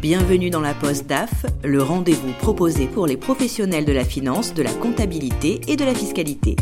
Bienvenue 0.00 0.48
dans 0.48 0.62
la 0.62 0.72
Poste 0.72 1.06
DAF, 1.06 1.44
le 1.62 1.82
rendez-vous 1.82 2.32
proposé 2.32 2.86
pour 2.86 3.06
les 3.06 3.18
professionnels 3.18 3.84
de 3.84 3.92
la 3.92 4.06
finance, 4.06 4.54
de 4.54 4.62
la 4.62 4.72
comptabilité 4.72 5.60
et 5.68 5.76
de 5.76 5.84
la 5.84 5.92
fiscalité. 5.94 6.56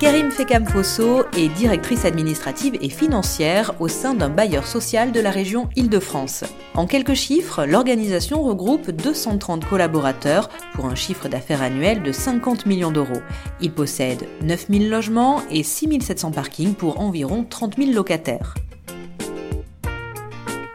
Karim 0.00 0.30
Fekam-Fosso 0.30 1.24
est 1.34 1.48
directrice 1.48 2.04
administrative 2.04 2.76
et 2.82 2.90
financière 2.90 3.72
au 3.80 3.88
sein 3.88 4.12
d'un 4.12 4.28
bailleur 4.28 4.66
social 4.66 5.12
de 5.12 5.20
la 5.20 5.30
région 5.30 5.70
Île-de-France. 5.76 6.44
En 6.74 6.86
quelques 6.86 7.14
chiffres, 7.14 7.64
l'organisation 7.64 8.42
regroupe 8.42 8.90
230 8.90 9.64
collaborateurs 9.64 10.50
pour 10.74 10.84
un 10.84 10.94
chiffre 10.94 11.28
d'affaires 11.30 11.62
annuel 11.62 12.02
de 12.02 12.12
50 12.12 12.66
millions 12.66 12.92
d'euros. 12.92 13.22
Il 13.62 13.72
possède 13.72 14.28
9000 14.42 14.90
logements 14.90 15.40
et 15.50 15.62
6700 15.62 16.32
parkings 16.32 16.74
pour 16.74 17.00
environ 17.00 17.46
30 17.48 17.78
000 17.78 17.92
locataires. 17.92 18.56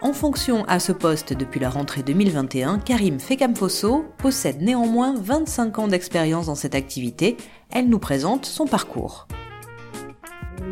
En 0.05 0.13
fonction 0.13 0.65
à 0.65 0.79
ce 0.79 0.91
poste 0.91 1.33
depuis 1.33 1.59
la 1.59 1.67
rentrée 1.67 2.03
2021, 2.03 2.77
Karim 2.77 3.19
Fekamfosso 3.19 4.05
possède 4.19 4.61
néanmoins 4.61 5.15
25 5.17 5.79
ans 5.79 5.87
d'expérience 5.87 6.45
dans 6.45 6.53
cette 6.53 6.75
activité. 6.75 7.37
Elle 7.71 7.89
nous 7.89 7.97
présente 7.97 8.45
son 8.45 8.67
parcours. 8.67 9.27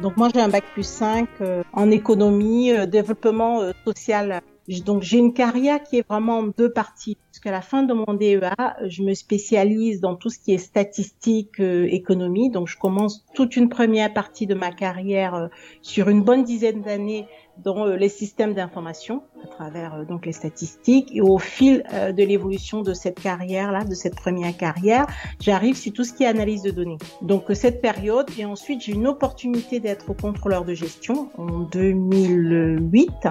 Donc 0.03 0.17
moi 0.17 0.29
j'ai 0.31 0.39
un 0.39 0.49
bac 0.49 0.63
plus 0.73 0.85
5 0.85 1.27
euh, 1.41 1.63
en 1.73 1.89
économie, 1.89 2.73
euh, 2.73 2.85
développement 2.85 3.61
euh, 3.61 3.71
social. 3.85 4.41
Donc 4.85 5.01
j'ai 5.01 5.17
une 5.17 5.33
carrière 5.33 5.81
qui 5.81 5.97
est 5.97 6.07
vraiment 6.07 6.37
en 6.37 6.43
deux 6.55 6.71
parties. 6.71 7.17
Jusqu'à 7.31 7.51
la 7.51 7.61
fin 7.61 7.81
de 7.81 7.93
mon 7.93 8.13
DEA, 8.13 8.75
je 8.85 9.01
me 9.01 9.15
spécialise 9.15 9.99
dans 9.99 10.15
tout 10.15 10.29
ce 10.29 10.37
qui 10.37 10.53
est 10.53 10.59
statistique, 10.59 11.59
économie. 11.59 12.51
Donc 12.51 12.67
je 12.67 12.77
commence 12.77 13.25
toute 13.33 13.57
une 13.57 13.67
première 13.67 14.13
partie 14.13 14.45
de 14.45 14.53
ma 14.53 14.71
carrière 14.71 15.49
sur 15.81 16.07
une 16.07 16.21
bonne 16.21 16.43
dizaine 16.43 16.81
d'années 16.81 17.27
dans 17.57 17.87
euh, 17.87 17.95
les 17.95 18.09
systèmes 18.09 18.53
d'information 18.53 19.23
à 19.43 19.47
travers 19.47 19.95
euh, 19.95 20.05
donc 20.05 20.25
les 20.25 20.31
statistiques. 20.31 21.09
Et 21.13 21.21
au 21.21 21.37
fil 21.37 21.83
euh, 21.93 22.11
de 22.11 22.23
l'évolution 22.23 22.81
de 22.81 22.93
cette 22.93 23.19
carrière 23.19 23.71
là 23.71 23.83
de 23.83 23.93
cette 23.93 24.15
première 24.15 24.55
carrière 24.55 25.05
j'arrive 25.39 25.75
sur 25.75 25.93
tout 25.93 26.03
ce 26.03 26.13
qui 26.13 26.23
est 26.23 26.27
analyse 26.27 26.63
de 26.63 26.71
données. 26.71 26.97
Donc 27.21 27.45
cette 27.53 27.81
période 27.81 28.27
et 28.37 28.45
ensuite 28.45 28.81
j'ai 28.81 28.93
une 28.93 29.07
opportunité 29.07 29.79
d'être 29.79 30.13
contrôleur 30.13 30.65
de 30.65 30.73
gestion 30.73 31.29
en 31.37 31.59
2008 31.59 33.27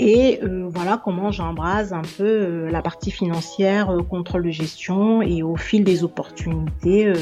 et 0.00 0.40
voilà 0.42 1.00
comment 1.02 1.30
j'embrase 1.30 1.92
un 1.92 2.02
peu 2.18 2.68
la 2.68 2.82
partie 2.82 3.12
financière, 3.12 3.96
contrôle 4.10 4.42
de 4.42 4.50
gestion. 4.50 5.22
Et 5.22 5.44
au 5.44 5.54
fil 5.54 5.84
des 5.84 6.02
opportunités, 6.02 7.12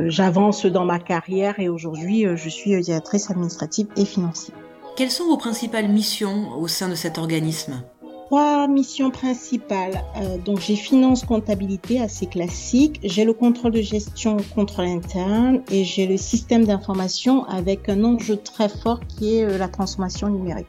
j'avance 0.00 0.66
dans 0.66 0.84
ma 0.84 0.98
carrière. 0.98 1.60
Et 1.60 1.68
aujourd'hui 1.68 2.26
je 2.34 2.48
suis 2.48 2.80
directrice 2.80 3.30
administrative 3.30 3.86
et 3.96 4.04
financière. 4.04 4.56
Quelles 4.96 5.10
sont 5.10 5.26
vos 5.26 5.36
principales 5.36 5.88
missions 5.88 6.58
au 6.58 6.68
sein 6.68 6.88
de 6.88 6.94
cet 6.94 7.18
organisme? 7.18 7.82
Trois 8.28 8.66
missions 8.66 9.10
principales. 9.10 10.02
Euh, 10.16 10.38
donc 10.38 10.58
j'ai 10.58 10.74
finance 10.74 11.22
comptabilité 11.22 12.00
assez 12.00 12.24
classique, 12.24 12.98
j'ai 13.04 13.24
le 13.24 13.34
contrôle 13.34 13.72
de 13.72 13.82
gestion 13.82 14.38
contrôle 14.54 14.86
interne 14.86 15.60
et 15.70 15.84
j'ai 15.84 16.06
le 16.06 16.16
système 16.16 16.64
d'information 16.64 17.44
avec 17.44 17.90
un 17.90 18.04
enjeu 18.04 18.38
très 18.38 18.70
fort 18.70 19.00
qui 19.06 19.36
est 19.36 19.44
euh, 19.44 19.58
la 19.58 19.68
transformation 19.68 20.30
numérique. 20.30 20.66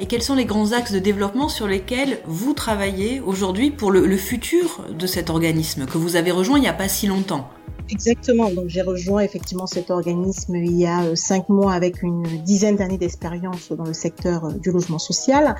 Et 0.00 0.06
quels 0.06 0.22
sont 0.22 0.34
les 0.34 0.46
grands 0.46 0.72
axes 0.72 0.92
de 0.92 0.98
développement 0.98 1.50
sur 1.50 1.68
lesquels 1.68 2.20
vous 2.24 2.54
travaillez 2.54 3.20
aujourd'hui 3.20 3.70
pour 3.70 3.90
le, 3.90 4.06
le 4.06 4.16
futur 4.16 4.86
de 4.98 5.06
cet 5.06 5.28
organisme 5.28 5.84
que 5.84 5.98
vous 5.98 6.16
avez 6.16 6.30
rejoint 6.30 6.56
il 6.56 6.62
n'y 6.62 6.68
a 6.68 6.72
pas 6.72 6.88
si 6.88 7.06
longtemps? 7.06 7.50
Exactement. 7.90 8.50
Donc 8.50 8.68
j'ai 8.68 8.82
rejoint 8.82 9.22
effectivement 9.22 9.66
cet 9.66 9.90
organisme 9.90 10.56
il 10.56 10.76
y 10.76 10.86
a 10.86 11.04
euh, 11.04 11.14
cinq 11.14 11.48
mois 11.48 11.72
avec 11.72 12.02
une 12.02 12.22
dizaine 12.22 12.76
d'années 12.76 12.98
d'expérience 12.98 13.72
dans 13.72 13.84
le 13.84 13.94
secteur 13.94 14.44
euh, 14.44 14.52
du 14.52 14.70
logement 14.70 14.98
social. 14.98 15.56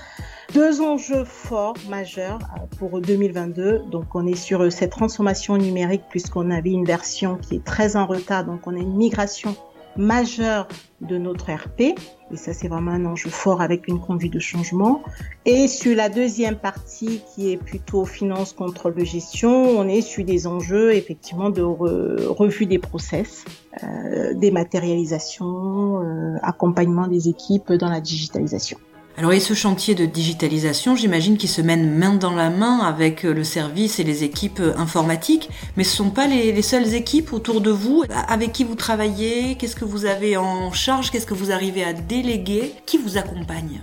Deux 0.53 0.81
enjeux 0.81 1.25
forts, 1.25 1.75
majeurs 1.89 2.39
euh, 2.57 2.77
pour 2.79 3.01
2022. 3.01 3.85
Donc 3.91 4.15
on 4.15 4.27
est 4.27 4.35
sur 4.35 4.71
cette 4.71 4.91
transformation 4.91 5.57
numérique 5.57 6.03
puisqu'on 6.11 6.51
avait 6.51 6.71
une 6.71 6.85
version 6.85 7.37
qui 7.37 7.57
est 7.57 7.65
très 7.65 7.97
en 7.97 8.07
retard. 8.07 8.45
Donc 8.45 8.67
on 8.67 8.77
a 8.77 8.79
une 8.79 8.97
migration 8.97 9.57
majeur 9.99 10.69
de 11.01 11.19
notre 11.19 11.53
RP. 11.53 11.81
Et 12.31 12.37
ça, 12.37 12.53
c'est 12.53 12.69
vraiment 12.69 12.93
un 12.93 13.05
enjeu 13.05 13.31
fort 13.31 13.61
avec 13.61 13.89
une 13.89 14.01
conduite 14.01 14.33
de 14.33 14.39
changement. 14.39 15.03
Et 15.45 15.69
sur 15.69 15.95
la 15.97 16.09
deuxième 16.09 16.57
partie, 16.57 17.21
qui 17.35 17.53
est 17.53 17.57
plutôt 17.57 18.05
finance, 18.05 18.53
contrôle 18.53 18.95
de 18.95 19.05
gestion, 19.05 19.51
on 19.51 19.89
est 19.89 20.01
sur 20.01 20.25
des 20.25 20.47
enjeux, 20.47 20.95
effectivement, 20.95 21.51
de 21.51 21.63
revue 21.63 22.67
des 22.67 22.79
process, 22.79 23.45
euh, 23.83 24.35
dématérialisation, 24.35 26.03
euh, 26.03 26.37
accompagnement 26.43 27.09
des 27.09 27.29
équipes 27.29 27.73
dans 27.73 27.91
la 27.91 28.01
digitalisation. 28.01 28.79
Alors 29.19 29.33
et 29.33 29.41
ce 29.41 29.53
chantier 29.53 29.97
de 29.97 30.07
digitalisation, 30.07 30.95
j'imagine 30.95 31.37
qu'il 31.37 31.49
se 31.49 31.61
mène 31.61 31.91
main 31.91 32.15
dans 32.15 32.31
la 32.31 32.51
main 32.51 32.79
avec 32.79 33.25
euh, 33.25 33.35
le 33.35 33.43
service 33.43 33.99
et 33.99 34.05
les 34.05 34.23
équipes 34.23 34.61
euh, 34.61 34.77
informatiques, 34.77 35.51
mais 35.77 35.83
ce 35.83 35.91
ne 35.91 36.07
sont 36.07 36.11
pas 36.15 36.29
les, 36.29 36.63
seules 36.63 36.95
équipes 36.95 37.33
autour 37.33 37.61
de 37.61 37.73
vous. 37.73 38.05
Avec 38.29 38.53
qui 38.53 38.63
vous 38.63 38.77
travaillez, 38.77 39.57
qu'est-ce 39.57 39.75
que 39.75 39.85
vous 39.85 40.05
avez 40.05 40.37
en 40.37 40.71
charge, 40.71 41.11
qu'est-ce 41.11 41.27
que 41.27 41.35
vous 41.35 41.51
arrivez 41.51 41.83
à 41.83 41.95
déléguer, 41.95 42.73
qui 42.87 42.97
vous 42.97 43.19
accompagne? 43.19 43.81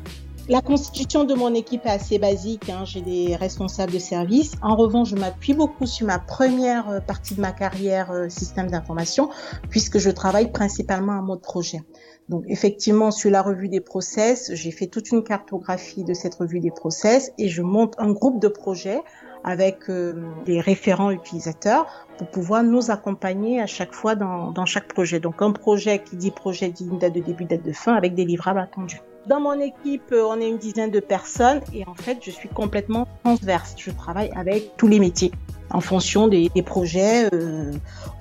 La 0.47 0.61
constitution 0.61 1.23
de 1.23 1.33
mon 1.33 1.53
équipe 1.53 1.85
est 1.85 1.89
assez 1.89 2.19
basique. 2.19 2.69
Hein. 2.69 2.85
J'ai 2.85 3.01
des 3.01 3.35
responsables 3.35 3.91
de 3.91 3.99
service. 3.99 4.53
En 4.61 4.75
revanche, 4.75 5.09
je 5.09 5.15
m'appuie 5.15 5.53
beaucoup 5.53 5.85
sur 5.85 6.05
ma 6.07 6.19
première 6.19 6.89
euh, 6.89 6.99
partie 6.99 7.35
de 7.35 7.41
ma 7.41 7.51
carrière 7.51 8.11
système 8.29 8.69
d'information, 8.69 9.29
puisque 9.69 9.97
je 9.97 10.09
travaille 10.09 10.51
principalement 10.51 11.13
en 11.13 11.23
mode 11.23 11.41
projet. 11.41 11.81
Donc 12.29 12.43
effectivement, 12.47 13.11
sur 13.11 13.29
la 13.29 13.41
revue 13.41 13.69
des 13.69 13.81
process, 13.81 14.51
j'ai 14.53 14.71
fait 14.71 14.87
toute 14.87 15.11
une 15.11 15.23
cartographie 15.23 16.03
de 16.03 16.13
cette 16.13 16.35
revue 16.35 16.59
des 16.59 16.71
process 16.71 17.31
et 17.37 17.49
je 17.49 17.61
monte 17.61 17.93
un 17.99 18.11
groupe 18.11 18.41
de 18.41 18.47
projets 18.47 19.01
avec 19.43 19.89
euh, 19.89 20.25
des 20.45 20.59
référents 20.59 21.11
utilisateurs 21.11 21.85
pour 22.17 22.27
pouvoir 22.29 22.63
nous 22.63 22.89
accompagner 22.89 23.61
à 23.61 23.67
chaque 23.67 23.93
fois 23.93 24.15
dans, 24.15 24.51
dans 24.51 24.65
chaque 24.65 24.87
projet. 24.87 25.19
Donc 25.19 25.41
un 25.41 25.51
projet 25.51 25.99
qui 25.99 26.15
dit 26.17 26.31
projet 26.31 26.69
dit 26.69 26.85
une 26.85 26.97
date 26.97 27.13
de 27.13 27.19
début, 27.19 27.45
date 27.45 27.63
de 27.63 27.71
fin 27.71 27.93
avec 27.93 28.15
des 28.15 28.25
livrables 28.25 28.59
attendus. 28.59 29.01
Dans 29.27 29.39
mon 29.39 29.59
équipe, 29.59 30.11
euh, 30.11 30.23
on 30.23 30.39
est 30.39 30.47
une 30.47 30.59
dizaine 30.59 30.91
de 30.91 30.99
personnes 30.99 31.61
et 31.73 31.83
en 31.87 31.95
fait, 31.95 32.19
je 32.21 32.29
suis 32.29 32.47
complètement 32.47 33.07
transverse. 33.23 33.73
Je 33.77 33.89
travaille 33.89 34.31
avec 34.35 34.77
tous 34.77 34.87
les 34.87 34.99
métiers 34.99 35.31
en 35.71 35.81
fonction 35.81 36.27
des, 36.27 36.49
projets. 36.63 37.27
Euh, 37.33 37.71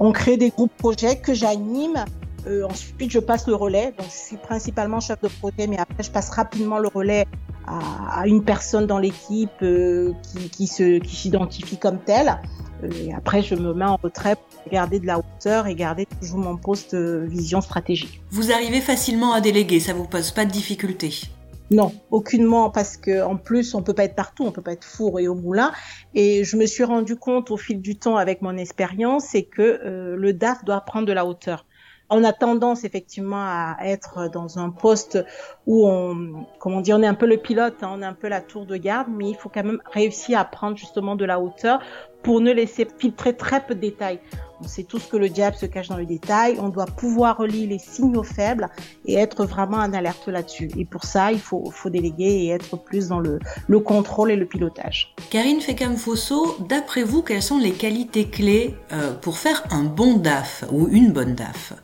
on 0.00 0.12
crée 0.12 0.38
des 0.38 0.48
groupes 0.48 0.74
projets 0.78 1.16
que 1.16 1.34
j'anime 1.34 2.04
euh, 2.46 2.64
ensuite, 2.64 3.10
je 3.10 3.18
passe 3.18 3.46
le 3.46 3.54
relais. 3.54 3.94
Donc, 3.98 4.06
je 4.06 4.26
suis 4.26 4.36
principalement 4.36 5.00
chef 5.00 5.20
de 5.22 5.28
projet, 5.28 5.66
mais 5.66 5.78
après, 5.78 6.02
je 6.02 6.10
passe 6.10 6.30
rapidement 6.30 6.78
le 6.78 6.88
relais 6.88 7.26
à, 7.66 8.20
à 8.20 8.26
une 8.26 8.44
personne 8.44 8.86
dans 8.86 8.98
l'équipe 8.98 9.50
euh, 9.62 10.12
qui, 10.22 10.50
qui, 10.50 10.66
se, 10.66 10.98
qui 10.98 11.16
s'identifie 11.16 11.78
comme 11.78 11.98
telle. 11.98 12.40
Euh, 12.82 12.90
et 13.06 13.14
après, 13.14 13.42
je 13.42 13.54
me 13.54 13.72
mets 13.72 13.84
en 13.84 13.96
retrait 13.96 14.36
pour 14.36 14.72
garder 14.72 15.00
de 15.00 15.06
la 15.06 15.18
hauteur 15.18 15.66
et 15.66 15.74
garder 15.74 16.06
toujours 16.20 16.38
mon 16.38 16.56
poste 16.56 16.94
vision 16.94 17.60
stratégique. 17.60 18.20
Vous 18.30 18.52
arrivez 18.52 18.80
facilement 18.80 19.32
à 19.32 19.40
déléguer, 19.40 19.80
ça 19.80 19.94
vous 19.94 20.06
pose 20.06 20.30
pas 20.30 20.44
de 20.44 20.50
difficultés 20.50 21.22
non, 21.70 21.92
aucunement, 22.10 22.68
parce 22.68 22.98
que 22.98 23.24
en 23.24 23.36
plus, 23.36 23.74
on 23.74 23.82
peut 23.82 23.94
pas 23.94 24.04
être 24.04 24.14
partout, 24.14 24.44
on 24.44 24.52
peut 24.52 24.60
pas 24.60 24.72
être 24.72 24.84
four 24.84 25.18
et 25.18 25.28
au 25.28 25.34
moulin. 25.34 25.72
Et 26.14 26.44
je 26.44 26.58
me 26.58 26.66
suis 26.66 26.84
rendu 26.84 27.16
compte 27.16 27.50
au 27.50 27.56
fil 27.56 27.80
du 27.80 27.96
temps 27.96 28.16
avec 28.16 28.42
mon 28.42 28.58
expérience, 28.58 29.28
c'est 29.30 29.44
que 29.44 29.80
le 30.14 30.32
DAF 30.34 30.62
doit 30.66 30.82
prendre 30.82 31.06
de 31.06 31.12
la 31.14 31.24
hauteur 31.24 31.64
on 32.10 32.24
a 32.24 32.32
tendance 32.32 32.84
effectivement 32.84 33.42
à 33.42 33.76
être 33.82 34.30
dans 34.30 34.58
un 34.58 34.70
poste 34.70 35.24
où 35.66 35.88
on, 35.88 36.46
comment 36.58 36.80
dire, 36.80 36.96
on 36.96 37.02
est 37.02 37.06
un 37.06 37.14
peu 37.14 37.26
le 37.26 37.38
pilote, 37.38 37.76
hein, 37.82 37.90
on 37.94 38.02
est 38.02 38.06
un 38.06 38.14
peu 38.14 38.28
la 38.28 38.40
tour 38.40 38.66
de 38.66 38.76
garde, 38.76 39.08
mais 39.10 39.30
il 39.30 39.36
faut 39.36 39.48
quand 39.48 39.64
même 39.64 39.80
réussir 39.92 40.38
à 40.38 40.44
prendre 40.44 40.76
justement 40.76 41.16
de 41.16 41.24
la 41.24 41.40
hauteur 41.40 41.80
pour 42.22 42.40
ne 42.40 42.52
laisser 42.52 42.86
filtrer 42.98 43.36
très 43.36 43.60
peu 43.60 43.74
de 43.74 43.80
détails. 43.80 44.18
On 44.60 44.66
sait 44.66 44.84
tous 44.84 45.06
que 45.06 45.16
le 45.18 45.28
diable 45.28 45.56
se 45.56 45.66
cache 45.66 45.88
dans 45.88 45.98
le 45.98 46.06
détail. 46.06 46.56
On 46.58 46.70
doit 46.70 46.86
pouvoir 46.86 47.36
relier 47.36 47.66
les 47.66 47.78
signaux 47.78 48.22
faibles 48.22 48.70
et 49.04 49.14
être 49.14 49.44
vraiment 49.44 49.76
en 49.76 49.92
alerte 49.92 50.28
là-dessus. 50.28 50.70
Et 50.78 50.86
pour 50.86 51.04
ça, 51.04 51.32
il 51.32 51.40
faut, 51.40 51.70
faut 51.70 51.90
déléguer 51.90 52.44
et 52.44 52.48
être 52.48 52.76
plus 52.76 53.08
dans 53.08 53.20
le, 53.20 53.40
le 53.68 53.80
contrôle 53.80 54.30
et 54.30 54.36
le 54.36 54.46
pilotage. 54.46 55.14
Karine 55.28 55.60
Fekam-Fosso, 55.60 56.56
d'après 56.66 57.02
vous, 57.02 57.20
quelles 57.22 57.42
sont 57.42 57.58
les 57.58 57.72
qualités 57.72 58.26
clés 58.30 58.74
euh, 58.92 59.12
pour 59.12 59.36
faire 59.36 59.64
un 59.70 59.84
bon 59.84 60.16
DAF 60.16 60.64
ou 60.72 60.88
une 60.88 61.12
bonne 61.12 61.34
DAF? 61.34 61.74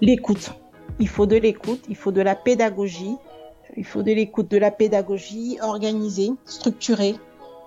L'écoute. 0.00 0.52
Il 0.98 1.08
faut 1.08 1.26
de 1.26 1.36
l'écoute, 1.36 1.84
il 1.88 1.96
faut 1.96 2.12
de 2.12 2.20
la 2.20 2.34
pédagogie, 2.34 3.16
il 3.76 3.84
faut 3.84 4.02
de 4.02 4.12
l'écoute, 4.12 4.50
de 4.50 4.58
la 4.58 4.70
pédagogie 4.70 5.58
organisée, 5.60 6.30
structurée. 6.44 7.14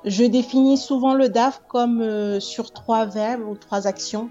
Je 0.03 0.23
définis 0.23 0.77
souvent 0.77 1.13
le 1.13 1.29
DAF 1.29 1.61
comme 1.67 2.01
euh, 2.01 2.39
sur 2.39 2.71
trois 2.71 3.05
verbes 3.05 3.47
ou 3.47 3.55
trois 3.55 3.87
actions 3.87 4.29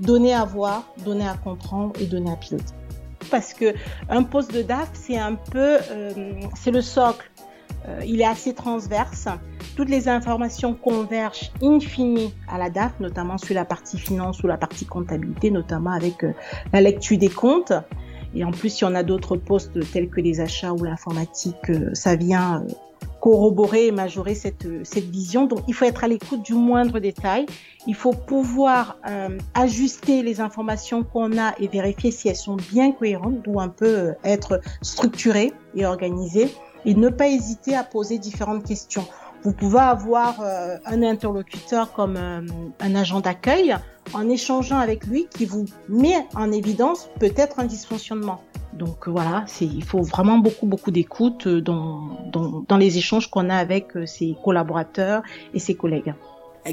donner 0.00 0.34
à 0.34 0.44
voir, 0.44 0.84
donner 1.04 1.26
à 1.26 1.34
comprendre 1.34 1.92
et 2.00 2.06
donner 2.06 2.32
à 2.32 2.36
piloter. 2.36 2.74
Parce 3.30 3.54
que 3.54 3.74
un 4.08 4.24
poste 4.24 4.52
de 4.52 4.62
DAF, 4.62 4.90
c'est 4.94 5.16
un 5.16 5.34
peu, 5.34 5.78
euh, 5.90 6.32
c'est 6.56 6.72
le 6.72 6.82
socle. 6.82 7.30
Euh, 7.88 8.00
il 8.06 8.20
est 8.20 8.26
assez 8.26 8.54
transverse. 8.54 9.28
Toutes 9.76 9.88
les 9.88 10.08
informations 10.08 10.74
convergent 10.74 11.50
in 11.62 11.80
fine 11.80 12.30
à 12.48 12.58
la 12.58 12.70
DAF, 12.70 12.92
notamment 13.00 13.38
sur 13.38 13.54
la 13.54 13.64
partie 13.64 13.98
finance 13.98 14.42
ou 14.42 14.46
la 14.46 14.56
partie 14.56 14.86
comptabilité, 14.86 15.50
notamment 15.50 15.90
avec 15.90 16.24
euh, 16.24 16.32
la 16.72 16.80
lecture 16.80 17.18
des 17.18 17.30
comptes. 17.30 17.72
Et 18.34 18.44
en 18.44 18.50
plus, 18.50 18.70
si 18.70 18.84
on 18.84 18.94
a 18.94 19.02
d'autres 19.02 19.36
postes 19.36 19.78
tels 19.92 20.08
que 20.08 20.20
les 20.20 20.40
achats 20.40 20.72
ou 20.72 20.84
l'informatique, 20.84 21.70
ça 21.92 22.16
vient 22.16 22.64
corroborer 23.22 23.86
et 23.86 23.92
majorer 23.92 24.34
cette, 24.34 24.66
cette 24.84 25.08
vision. 25.08 25.46
Donc, 25.46 25.60
il 25.68 25.74
faut 25.74 25.84
être 25.84 26.02
à 26.02 26.08
l'écoute 26.08 26.42
du 26.42 26.54
moindre 26.54 26.98
détail. 26.98 27.46
Il 27.86 27.94
faut 27.94 28.12
pouvoir 28.12 28.96
euh, 29.08 29.38
ajuster 29.54 30.22
les 30.22 30.40
informations 30.40 31.04
qu'on 31.04 31.38
a 31.38 31.54
et 31.60 31.68
vérifier 31.68 32.10
si 32.10 32.28
elles 32.28 32.34
sont 32.34 32.56
bien 32.56 32.90
cohérentes, 32.90 33.46
ou 33.46 33.60
un 33.60 33.68
peu 33.68 33.86
euh, 33.86 34.12
être 34.24 34.60
structurées 34.82 35.52
et 35.76 35.86
organisées, 35.86 36.52
et 36.84 36.94
ne 36.94 37.08
pas 37.08 37.28
hésiter 37.28 37.74
à 37.74 37.84
poser 37.84 38.18
différentes 38.18 38.64
questions. 38.64 39.06
Vous 39.44 39.52
pouvez 39.52 39.80
avoir 39.80 40.40
euh, 40.40 40.76
un 40.86 41.02
interlocuteur 41.02 41.92
comme 41.92 42.16
un 42.16 42.94
agent 42.94 43.20
d'accueil 43.20 43.76
en 44.14 44.28
échangeant 44.28 44.78
avec 44.78 45.06
lui 45.06 45.26
qui 45.30 45.46
vous 45.46 45.66
met 45.88 46.26
en 46.34 46.52
évidence 46.52 47.08
peut-être 47.18 47.58
un 47.58 47.64
dysfonctionnement. 47.64 48.40
Donc 48.72 49.08
voilà, 49.08 49.44
il 49.60 49.84
faut 49.84 50.02
vraiment 50.02 50.38
beaucoup 50.38 50.66
beaucoup 50.66 50.90
d'écoute 50.90 51.46
euh, 51.46 51.60
dans, 51.60 52.08
dans, 52.32 52.64
dans, 52.66 52.76
les 52.76 52.96
échanges 52.96 53.28
qu'on 53.30 53.50
a 53.50 53.56
avec 53.56 53.96
euh, 53.96 54.06
ses 54.06 54.36
collaborateurs 54.42 55.22
et 55.52 55.58
ses 55.58 55.74
collègues. 55.74 56.14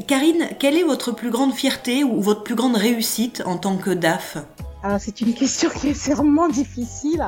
Karine, 0.08 0.48
quelle 0.60 0.78
est 0.78 0.84
votre 0.84 1.12
plus 1.12 1.32
grande 1.32 1.54
fierté 1.54 2.04
ou 2.04 2.22
votre 2.22 2.44
plus 2.44 2.56
grande 2.56 2.76
réussite 2.78 3.44
en 3.46 3.58
tant 3.58 3.76
que 3.76 3.90
DAF 3.90 4.38
Alors 4.84 5.00
c'est 5.00 5.20
une 5.22 5.34
question 5.34 5.70
qui 5.70 5.90
est 5.90 6.10
vraiment 6.14 6.48
difficile. 6.48 7.26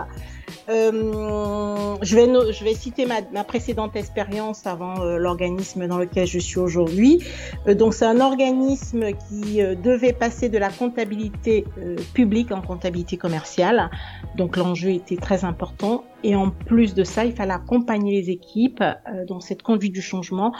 Euh, 0.69 1.95
je, 2.01 2.63
vais 2.63 2.73
citer 2.73 3.05
ma, 3.05 3.43
précédente 3.43 3.95
expérience 3.95 4.67
avant 4.67 5.01
euh, 5.01 5.17
l'organisme 5.17 5.87
dans 5.87 5.97
lequel 5.97 6.27
je 6.27 6.39
suis 6.39 6.59
aujourd'hui. 6.59 7.23
Euh, 7.67 7.73
donc 7.73 7.93
c'est 7.93 8.05
un 8.05 8.19
organisme 8.19 9.11
qui 9.27 9.61
devait 9.83 10.13
passer 10.13 10.49
de 10.49 10.57
la 10.57 10.69
comptabilité 10.69 11.65
publique 12.13 12.51
en 12.51 12.61
comptabilité 12.61 13.17
commerciale. 13.17 13.89
Donc 14.35 14.57
l'enjeu 14.57 14.89
était 14.89 15.17
très 15.17 15.43
important. 15.45 16.03
Et 16.23 16.35
en 16.35 16.51
plus 16.51 16.93
de 16.93 17.03
ça, 17.03 17.25
il 17.25 17.33
fallait 17.33 17.53
accompagner 17.53 18.21
les 18.21 18.29
équipes 18.29 18.83
dans 19.27 19.39
cette 19.39 19.63
conduite 19.63 19.93
du 19.93 20.03
changement. 20.03 20.53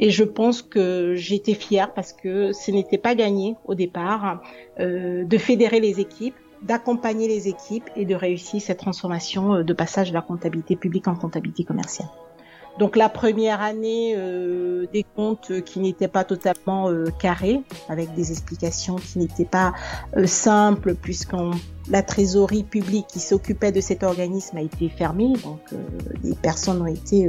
Et 0.00 0.10
je 0.10 0.24
pense 0.24 0.62
que 0.62 1.14
j'étais 1.14 1.54
fière 1.54 1.92
parce 1.92 2.14
que 2.14 2.52
ce 2.52 2.70
n'était 2.70 2.96
pas 2.96 3.14
gagné 3.14 3.56
au 3.66 3.74
départ 3.74 4.40
de 4.78 5.38
fédérer 5.38 5.80
les 5.80 6.00
équipes 6.00 6.34
d'accompagner 6.62 7.28
les 7.28 7.48
équipes 7.48 7.90
et 7.96 8.04
de 8.04 8.14
réussir 8.14 8.60
cette 8.60 8.78
transformation 8.78 9.54
euh, 9.54 9.62
de 9.62 9.72
passage 9.72 10.10
de 10.10 10.14
la 10.14 10.22
comptabilité 10.22 10.76
publique 10.76 11.08
en 11.08 11.14
comptabilité 11.14 11.64
commerciale. 11.64 12.08
Donc 12.78 12.96
la 12.96 13.08
première 13.08 13.60
année, 13.60 14.14
euh, 14.16 14.86
des 14.92 15.04
comptes 15.04 15.62
qui 15.62 15.78
n'étaient 15.78 16.08
pas 16.08 16.24
totalement 16.24 16.88
euh, 16.88 17.06
carrés, 17.20 17.60
avec 17.88 18.14
des 18.14 18.30
explications 18.32 18.96
qui 18.96 19.18
n'étaient 19.18 19.44
pas 19.44 19.74
euh, 20.16 20.26
simples, 20.26 20.94
puisque 20.94 21.34
la 21.90 22.02
trésorerie 22.02 22.64
publique 22.64 23.06
qui 23.08 23.20
s'occupait 23.20 23.72
de 23.72 23.80
cet 23.80 24.02
organisme 24.02 24.56
a 24.56 24.62
été 24.62 24.88
fermée, 24.88 25.32
donc 25.42 25.60
des 26.22 26.34
personnes 26.34 26.80
ont 26.80 26.86
été 26.86 27.28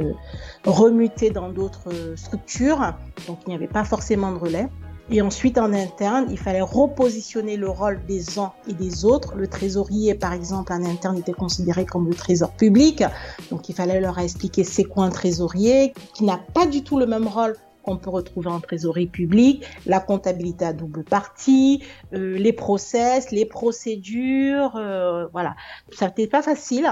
remutées 0.64 1.30
dans 1.30 1.48
d'autres 1.48 1.90
structures, 2.14 2.94
donc 3.26 3.38
il 3.46 3.48
n'y 3.48 3.56
avait 3.56 3.66
pas 3.66 3.84
forcément 3.84 4.30
de 4.30 4.38
relais. 4.38 4.68
Et 5.10 5.20
ensuite, 5.20 5.58
en 5.58 5.72
interne, 5.72 6.26
il 6.30 6.38
fallait 6.38 6.62
repositionner 6.62 7.56
le 7.56 7.68
rôle 7.68 8.00
des 8.06 8.38
uns 8.38 8.52
et 8.68 8.72
des 8.72 9.04
autres. 9.04 9.34
Le 9.36 9.46
trésorier, 9.46 10.14
par 10.14 10.32
exemple, 10.32 10.72
en 10.72 10.82
interne, 10.82 11.18
était 11.18 11.32
considéré 11.32 11.84
comme 11.84 12.08
le 12.08 12.14
trésor 12.14 12.52
public. 12.52 13.04
Donc, 13.50 13.68
il 13.68 13.74
fallait 13.74 14.00
leur 14.00 14.18
expliquer 14.18 14.64
c'est 14.64 14.84
quoi 14.84 15.04
un 15.04 15.10
trésorier, 15.10 15.92
qui 16.14 16.24
n'a 16.24 16.38
pas 16.38 16.66
du 16.66 16.82
tout 16.82 16.98
le 16.98 17.06
même 17.06 17.28
rôle 17.28 17.54
qu'on 17.82 17.98
peut 17.98 18.08
retrouver 18.08 18.48
en 18.48 18.60
trésorerie 18.60 19.06
publique, 19.06 19.64
la 19.84 20.00
comptabilité 20.00 20.64
à 20.64 20.72
double 20.72 21.04
partie, 21.04 21.82
euh, 22.14 22.38
les 22.38 22.54
process, 22.54 23.30
les 23.30 23.44
procédures, 23.44 24.74
euh, 24.76 25.26
voilà. 25.32 25.54
Ça 25.92 26.06
n'était 26.06 26.26
pas 26.26 26.40
facile. 26.40 26.88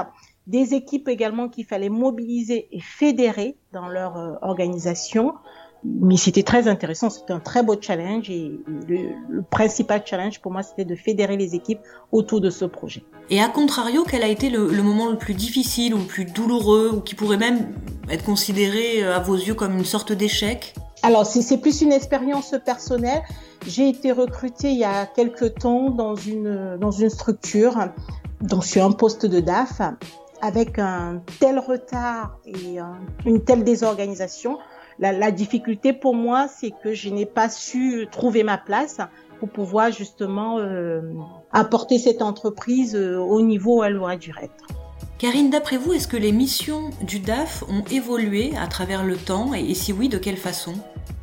Des 0.47 0.75
équipes 0.75 1.09
également 1.09 1.49
qu'il 1.49 1.65
fallait 1.65 1.89
mobiliser 1.89 2.69
et 2.73 2.81
fédérer 2.81 3.57
dans 3.73 3.89
leur 3.89 4.19
euh, 4.19 4.35
organisation 4.43 5.35
mais 5.85 6.17
c'était 6.17 6.43
très 6.43 6.69
intéressant, 6.69 7.11
c'était 7.11 7.33
un 7.33 7.41
très 7.41 7.63
beau 7.63 7.77
challenge 7.81 8.31
et 8.31 8.53
le, 8.89 9.43
principal 9.51 10.03
challenge 10.05 10.41
pour 10.41 10.53
moi 10.53 10.63
c'était 10.63 10.85
de 10.85 10.95
fédérer 10.95 11.37
les 11.37 11.55
équipes 11.55 11.81
autour 12.13 12.41
de 12.41 12.51
ce 12.51 12.65
projet. 12.65 13.03
Et 13.31 13.41
à 13.41 13.49
contrario, 13.49 14.05
quel 14.09 14.23
a 14.23 14.29
été 14.29 14.51
le, 14.51 14.83
moment 14.83 15.11
le 15.11 15.19
plus 15.19 15.35
difficile 15.35 15.95
ou 15.95 15.99
le 15.99 16.05
plus 16.05 16.25
douloureux 16.25 16.91
ou 16.95 17.01
qui 17.01 17.15
pourrait 17.15 17.37
même 17.37 17.73
être 18.09 18.25
considéré 18.25 19.03
euh, 19.03 19.17
à 19.17 19.21
vos 19.21 19.35
yeux 19.35 19.55
comme 19.55 19.77
une 19.77 19.85
sorte 19.85 20.13
d'échec? 20.13 20.75
Alors 21.03 21.27
c'est 21.27 21.59
plus 21.59 21.83
une 21.83 21.93
expérience 21.93 22.55
personnelle. 22.65 23.23
J'ai 23.67 23.89
été 23.89 24.13
recrutée 24.13 24.71
il 24.71 24.79
y 24.79 24.85
a 24.85 25.07
quelques 25.07 25.55
temps 25.55 25.91
dans 25.91 26.15
une, 26.15 26.77
dans 26.81 26.93
une 26.93 27.11
structure, 27.11 27.77
donc 28.41 28.65
sur 28.65 28.85
un 28.85 28.93
poste 28.93 29.27
de 29.27 29.41
DAF 29.41 29.83
avec 30.41 30.79
un 30.79 31.23
tel 31.41 31.59
retard 31.59 32.39
et 32.45 32.79
une 33.25 33.45
telle 33.45 33.65
désorganisation 33.65 34.59
la, 34.99 35.31
difficulté 35.31 35.93
pour 35.93 36.15
moi, 36.15 36.49
c'est 36.49 36.73
que 36.83 36.93
je 36.93 37.09
n'ai 37.09 37.27
pas 37.27 37.49
su 37.49 38.07
trouver 38.11 38.43
ma 38.43 38.59
place 38.59 38.99
pour 39.41 39.49
pouvoir 39.49 39.91
justement 39.91 40.59
euh, 40.59 41.01
apporter 41.53 41.99
cette 41.99 42.23
entreprise 42.23 42.95
euh, 42.95 43.19
au 43.19 43.43
niveau 43.43 43.81
où 43.81 43.85
elle 43.85 43.97
aurait 43.97 44.19
dû 44.19 44.33
être. 44.41 44.67
Karine, 45.19 45.51
d'après 45.51 45.77
vous, 45.77 45.93
est-ce 45.93 46.09
que 46.09 46.17
les 46.17 46.33
missions 46.33 46.91
du 47.03 47.19
DAF 47.19 47.65
ont 47.69 47.85
évolué 47.91 48.53
à 48.57 48.67
travers 48.67 49.05
le 49.05 49.17
temps 49.17 49.55
et, 49.55 49.75
si 49.75 49.93
oui, 49.93 50.09
de 50.09 50.19
quelle 50.19 50.37
façon? 50.37 50.75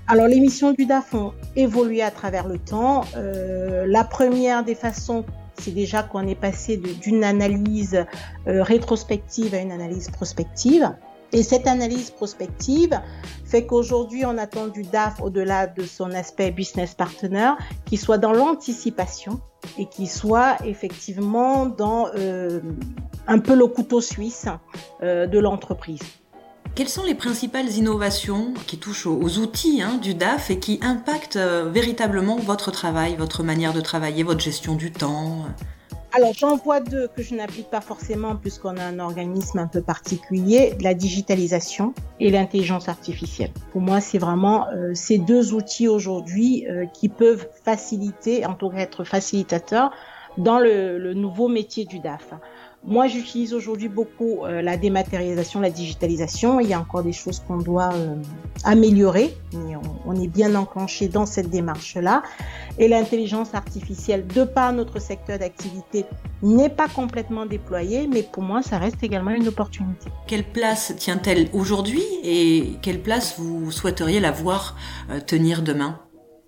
Alors 0.08 0.28
les 0.28 0.40
missions 0.40 0.72
du 0.72 0.86
DAF 0.86 1.14
ont 1.14 1.34
évolué 1.56 2.02
à 2.02 2.12
travers 2.12 2.48
le 2.48 2.58
temps. 2.58 3.04
Euh, 3.16 3.86
la 3.88 4.04
première 4.04 4.64
des 4.64 4.76
façons, 4.76 5.24
c'est 5.60 5.72
déjà 5.72 6.04
qu'on 6.04 6.26
est 6.28 6.40
passé 6.40 6.78
d'une 6.78 7.24
analyse 7.24 8.06
rétrospective 8.46 9.54
à 9.54 9.60
une 9.60 9.72
analyse 9.72 10.10
prospective. 10.10 10.90
Et 11.32 11.44
cette 11.44 11.68
analyse 11.68 12.10
prospective 12.10 13.00
fait 13.46 13.66
qu'aujourd'hui, 13.66 14.26
on 14.26 14.38
attend 14.38 14.68
du 14.68 14.84
DAF, 14.84 15.22
au-delà 15.22 15.68
de 15.68 15.84
son 15.84 16.12
aspect 16.12 16.52
business 16.52 16.96
partner, 16.96 17.52
qu'il 17.86 18.00
soit 18.00 18.18
dans 18.18 18.34
l'anticipation 18.34 19.40
et 19.78 19.86
qu'il 19.86 20.10
soit 20.10 20.58
effectivement 20.66 21.66
dans 21.66 22.08
euh, 22.16 22.62
un 23.28 23.40
peu 23.40 23.56
le 23.56 23.68
couteau 23.68 24.02
suisse 24.02 24.48
euh, 25.04 25.28
de 25.28 25.40
l'entreprise. 25.40 26.02
Quelles 26.76 26.90
sont 26.90 27.04
les 27.04 27.16
principales 27.16 27.70
innovations 27.72 28.54
qui 28.68 28.78
touchent 28.78 29.06
aux, 29.06 29.38
outils 29.40 29.82
hein, 29.82 29.98
du 30.02 30.14
DAF 30.14 30.50
et 30.50 30.60
qui 30.60 30.80
impactent 30.82 31.36
euh, 31.36 31.70
véritablement 31.70 32.38
votre 32.38 32.72
travail, 32.72 33.16
votre 33.18 33.44
manière 33.44 33.74
de 33.74 33.82
travailler, 33.82 34.24
votre 34.24 34.40
gestion 34.40 34.76
du 34.76 34.92
temps? 34.92 35.46
Alors, 36.20 36.34
j'en 36.34 36.58
vois 36.58 36.82
deux 36.82 37.08
que 37.08 37.24
je 37.24 37.34
n'applique 37.34 37.70
pas 37.70 37.80
forcément 37.80 38.36
puisqu'on 38.36 38.76
a 38.76 38.84
un 38.84 39.00
organisme 39.00 39.58
un 39.60 39.68
peu 39.68 39.82
particulier, 39.82 40.74
la 40.82 40.94
digitalisation 40.94 41.94
et 42.20 42.30
l'intelligence 42.30 42.90
artificielle. 42.90 43.52
Pour 43.72 43.80
moi, 43.80 44.02
c'est 44.02 44.18
vraiment 44.18 44.68
euh, 44.68 44.94
ces 44.94 45.18
deux 45.18 45.54
outils 45.54 45.88
aujourd'hui 45.88 46.68
euh, 46.68 46.86
qui 46.88 47.08
peuvent 47.08 47.48
faciliter, 47.64 48.46
en 48.46 48.54
tout 48.54 48.70
cas 48.70 48.80
être 48.80 49.06
facilitateurs, 49.06 49.92
dans 50.38 50.60
le, 50.60 50.98
le 50.98 51.14
nouveau 51.14 51.48
métier 51.48 51.86
du 51.86 52.00
DAF. 52.00 52.34
Moi, 52.86 53.08
j'utilise 53.08 53.54
aujourd'hui 53.54 53.90
beaucoup 53.90 54.46
euh, 54.46 54.62
la 54.62 54.78
dématérialisation, 54.78 55.60
la 55.60 55.70
digitalisation. 55.70 56.62
Il 56.62 56.70
y 56.70 56.74
a 56.74 56.80
encore 56.80 57.04
des 57.04 57.12
choses 57.12 57.40
qu'on 57.40 57.58
doit 57.58 57.92
euh, 57.94 58.16
améliorer, 58.64 59.36
mais 59.54 59.76
on, 60.06 60.16
est 60.16 60.30
bien 60.30 60.56
enclenché 60.56 61.10
dans 61.10 61.26
cette 61.26 61.50
démarche-là. 61.50 62.24
Et 62.78 62.88
l'intelligence 62.88 63.54
artificielle, 63.54 64.26
de 64.28 64.46
par 64.46 64.72
notre 64.72 65.00
secteur 65.00 65.40
d'activité, 65.40 66.06
n'est 66.42 66.70
pas 66.70 66.88
complètement 66.88 67.46
déployée, 67.46 68.08
mais 68.08 68.24
pour 68.24 68.44
moi, 68.44 68.62
ça 68.62 68.78
reste 68.78 69.04
également 69.04 69.32
une 69.32 69.50
opportunité. 69.50 70.10
Quelle 70.26 70.46
place 70.46 70.94
tient-elle 70.98 71.50
aujourd'hui 71.52 72.04
et 72.24 72.78
quelle 72.82 73.02
place 73.02 73.38
vous 73.38 73.72
souhaiteriez 73.72 74.22
la 74.22 74.32
voir 74.32 74.78
euh, 75.10 75.20
tenir 75.20 75.64
demain? 75.64 76.00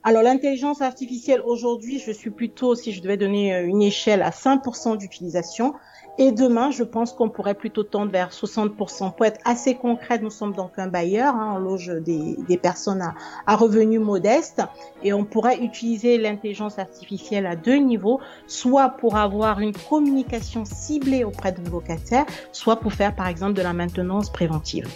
Alors 0.04 0.24
l'intelligence 0.24 0.82
artificielle 0.82 1.44
aujourd'hui, 1.46 2.00
je 2.00 2.12
suis 2.12 2.32
plutôt, 2.32 2.74
si 2.74 2.92
je 2.94 3.04
devais 3.04 3.18
donner 3.18 3.56
une 3.60 3.84
échelle 3.84 4.24
à 4.24 4.32
5% 4.32 4.98
d'utilisation, 4.98 5.76
et 6.18 6.32
demain, 6.32 6.72
je 6.72 6.84
pense 6.84 7.14
qu'on 7.14 7.30
pourrait 7.30 7.54
plutôt 7.54 7.84
tendre 7.84 8.12
vers 8.12 8.30
60%. 8.32 9.16
Pour 9.16 9.26
être 9.26 9.40
assez 9.46 9.76
concret, 9.76 10.20
nous 10.20 10.30
sommes 10.30 10.54
donc 10.54 10.72
un 10.78 10.88
bailleur, 10.88 11.36
hein, 11.36 11.54
on 11.56 11.60
loge 11.60 11.88
des, 11.88 12.38
des 12.48 12.58
personnes 12.58 13.02
à, 13.02 13.16
à, 13.48 13.56
revenus 13.56 14.02
modestes 14.02 14.62
et 15.04 15.14
on 15.14 15.24
pourrait 15.24 15.60
utiliser 15.60 16.18
l'intelligence 16.18 16.80
artificielle 16.80 17.46
à 17.46 17.56
deux 17.56 17.78
niveaux, 17.78 18.20
soit 18.48 18.90
pour 18.90 19.16
avoir 19.16 19.60
une 19.60 19.74
communication 19.74 20.66
ciblée 20.66 21.24
auprès 21.24 21.54
de 21.54 21.62
nos 21.62 21.72
locataires, 21.72 22.26
soit 22.52 22.76
pour 22.76 22.94
faire 22.94 23.16
par 23.16 23.28
exemple 23.28 23.54
de 23.54 23.62
la 23.62 23.74
maintenance 23.74 24.30
préventive. 24.30 24.88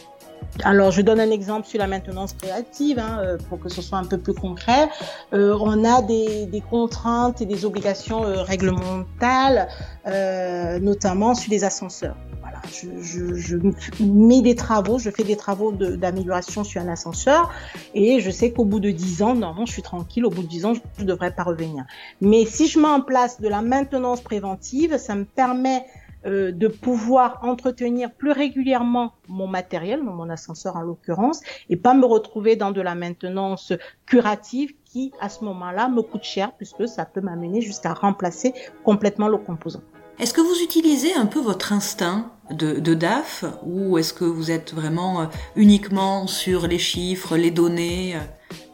Alors, 0.63 0.91
je 0.91 1.01
donne 1.01 1.19
un 1.19 1.31
exemple 1.31 1.67
sur 1.67 1.79
la 1.79 1.87
maintenance 1.87 2.33
créative 2.33 2.97
hein, 2.97 3.19
euh, 3.19 3.37
pour 3.49 3.59
que 3.59 3.67
ce 3.67 3.81
soit 3.81 3.97
un 3.97 4.05
peu 4.05 4.17
plus 4.17 4.33
concret. 4.33 4.87
Euh, 5.33 5.57
on 5.59 5.83
a 5.83 6.01
des, 6.01 6.45
des, 6.45 6.61
contraintes 6.61 7.41
et 7.41 7.45
des 7.45 7.65
obligations 7.65 8.23
euh, 8.23 8.41
réglementales, 8.41 9.67
euh, 10.07 10.79
notamment 10.79 11.35
sur 11.35 11.51
les 11.51 11.65
ascenseurs. 11.65 12.15
Voilà, 12.39 12.61
je, 12.71 12.87
je, 13.01 13.35
je, 13.35 13.57
mets 14.01 14.41
des 14.41 14.55
travaux, 14.55 14.97
je 14.97 15.09
fais 15.09 15.23
des 15.23 15.35
travaux 15.35 15.71
d'amélioration 15.73 16.63
sur 16.63 16.81
un 16.81 16.87
ascenseur 16.87 17.51
et 17.93 18.21
je 18.21 18.31
sais 18.31 18.51
qu'au 18.51 18.65
bout 18.65 18.79
de 18.79 18.91
10 18.91 19.23
ans, 19.23 19.35
normalement, 19.35 19.65
je 19.65 19.73
suis 19.73 19.81
tranquille, 19.81 20.25
au 20.25 20.29
bout 20.29 20.43
de 20.43 20.47
10 20.47 20.65
ans, 20.65 20.73
je 20.73 21.01
ne 21.01 21.07
devrais 21.07 21.31
pas 21.31 21.43
revenir. 21.43 21.83
Mais 22.21 22.45
si 22.45 22.67
je 22.67 22.79
mets 22.79 22.87
en 22.87 23.01
place 23.01 23.41
de 23.41 23.49
la 23.49 23.61
maintenance 23.61 24.21
préventive, 24.21 24.97
ça 24.97 25.15
me 25.15 25.25
permet 25.25 25.85
euh, 26.25 26.51
de 26.51 26.67
pouvoir 26.67 27.39
entretenir 27.43 28.11
plus 28.11 28.31
régulièrement 28.31 29.13
mon 29.27 29.47
matériel, 29.47 30.01
mon 30.03 30.29
ascenseur 30.29 30.75
en 30.75 30.81
l'occurrence, 30.81 31.41
et 31.69 31.75
pas 31.75 31.93
me 31.93 32.05
retrouver 32.05 32.55
dans 32.55 32.71
de 32.71 32.81
la 32.81 32.95
maintenance 32.95 33.73
curative 34.05 34.73
qui, 34.85 35.11
à 35.19 35.29
ce 35.29 35.43
moment-là, 35.43 35.87
me 35.87 36.01
coûte 36.01 36.23
cher 36.23 36.51
puisque 36.57 36.87
ça 36.87 37.05
peut 37.05 37.21
m'amener 37.21 37.61
jusqu'à 37.61 37.93
remplacer 37.93 38.53
complètement 38.83 39.27
le 39.27 39.37
composant. 39.37 39.81
Est-ce 40.17 40.33
que 40.33 40.41
vous 40.41 40.63
utilisez 40.63 41.13
un 41.13 41.25
peu 41.25 41.39
votre 41.39 41.73
instinct 41.73 42.31
de, 42.49 42.79
de 42.79 42.93
DAF 42.93 43.43
ou 43.65 43.97
est-ce 43.97 44.13
que 44.13 44.23
vous 44.23 44.49
êtes 44.49 44.73
vraiment 44.73 45.21
euh, 45.21 45.25
uniquement 45.55 46.25
sur 46.25 46.67
les 46.67 46.79
chiffres, 46.79 47.35
les 47.35 47.51
données 47.51 48.15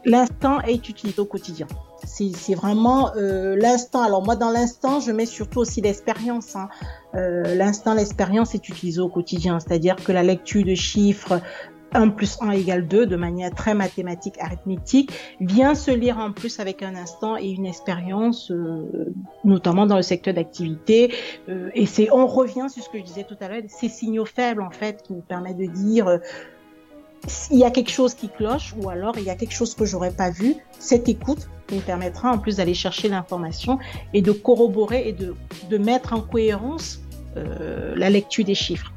L'instinct 0.05 0.61
est 0.61 0.87
utilisé 0.87 1.19
au 1.19 1.25
quotidien. 1.25 1.67
C'est 2.05 2.55
vraiment 2.55 3.15
euh, 3.15 3.55
l'instant. 3.55 4.01
Alors 4.01 4.23
moi, 4.23 4.35
dans 4.35 4.51
l'instant, 4.51 4.99
je 4.99 5.11
mets 5.11 5.25
surtout 5.25 5.59
aussi 5.59 5.81
l'expérience. 5.81 6.55
Hein. 6.55 6.69
Euh, 7.15 7.55
l'instant, 7.55 7.93
l'expérience 7.93 8.55
est 8.55 8.67
utilisée 8.69 9.01
au 9.01 9.09
quotidien. 9.09 9.59
C'est-à-dire 9.59 9.95
que 9.95 10.11
la 10.11 10.23
lecture 10.23 10.63
de 10.63 10.75
chiffres, 10.75 11.41
1 11.93 12.09
plus 12.09 12.37
1 12.41 12.51
égale 12.51 12.87
2 12.87 13.05
de 13.05 13.15
manière 13.15 13.51
très 13.51 13.73
mathématique, 13.73 14.35
arithmétique, 14.39 15.11
vient 15.39 15.75
se 15.75 15.91
lire 15.91 16.17
en 16.17 16.31
plus 16.31 16.59
avec 16.59 16.83
un 16.83 16.95
instant 16.95 17.37
et 17.37 17.49
une 17.49 17.65
expérience, 17.65 18.51
euh, 18.51 19.13
notamment 19.43 19.85
dans 19.85 19.97
le 19.97 20.01
secteur 20.01 20.33
d'activité. 20.33 21.13
Et 21.73 21.85
c'est, 21.85 22.09
on 22.11 22.27
revient 22.27 22.67
sur 22.69 22.83
ce 22.83 22.89
que 22.89 22.97
je 22.97 23.03
disais 23.03 23.25
tout 23.25 23.37
à 23.41 23.49
l'heure, 23.49 23.61
ces 23.67 23.89
signaux 23.89 24.25
faibles 24.25 24.61
en 24.61 24.71
fait 24.71 25.03
qui 25.03 25.13
nous 25.13 25.21
permettent 25.21 25.57
de 25.57 25.65
dire 25.65 26.19
il 27.51 27.59
y 27.59 27.63
a 27.63 27.71
quelque 27.71 27.91
chose 27.91 28.13
qui 28.13 28.29
cloche 28.29 28.73
ou 28.77 28.89
alors 28.89 29.17
il 29.17 29.23
y 29.23 29.29
a 29.29 29.35
quelque 29.35 29.53
chose 29.53 29.75
que 29.75 29.85
j'aurais 29.85 30.11
pas 30.11 30.31
vu. 30.31 30.55
Cette 30.79 31.07
écoute 31.07 31.47
nous 31.71 31.79
permettra 31.79 32.31
en 32.31 32.37
plus 32.37 32.57
d'aller 32.57 32.73
chercher 32.73 33.09
l'information 33.09 33.79
et 34.13 34.21
de 34.21 34.31
corroborer 34.31 35.07
et 35.07 35.13
de, 35.13 35.35
de 35.69 35.77
mettre 35.77 36.13
en 36.13 36.21
cohérence 36.21 36.99
euh, 37.37 37.93
la 37.95 38.09
lecture 38.09 38.43
des 38.43 38.55
chiffres. 38.55 38.91